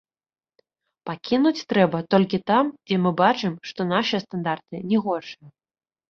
[1.07, 5.47] Пакінуць трэба толькі там, дзе мы бачым, што нашыя стандарты не горшыя.